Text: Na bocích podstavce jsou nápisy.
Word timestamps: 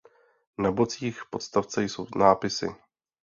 Na 0.57 0.71
bocích 0.71 1.21
podstavce 1.29 1.83
jsou 1.83 2.05
nápisy. 2.15 2.67